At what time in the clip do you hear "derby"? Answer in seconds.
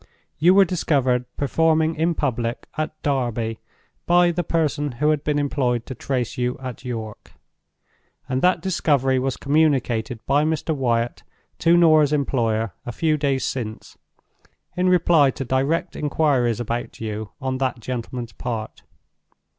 3.03-3.59